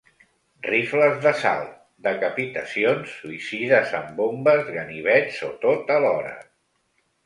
[0.67, 1.75] Rifles d’assalt,
[2.09, 6.39] decapitacions, suïcides amb bombes, ganivets o tot alhora.